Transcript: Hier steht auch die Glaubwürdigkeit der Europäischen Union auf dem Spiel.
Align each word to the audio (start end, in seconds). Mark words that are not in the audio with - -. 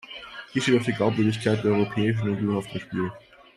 Hier 0.51 0.63
steht 0.63 0.81
auch 0.81 0.85
die 0.85 0.93
Glaubwürdigkeit 0.93 1.63
der 1.63 1.73
Europäischen 1.73 2.27
Union 2.31 2.55
auf 2.57 2.65
dem 2.67 2.81
Spiel. 2.81 3.11